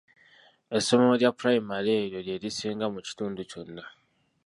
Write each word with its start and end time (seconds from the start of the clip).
Essomero 0.77 1.13
lya 1.21 1.29
pulayimale 1.37 1.91
eryo 2.03 2.19
lye 2.27 2.35
lisinga 2.43 2.85
mu 2.93 2.99
kitundu 3.07 3.41
kyonna. 3.49 3.83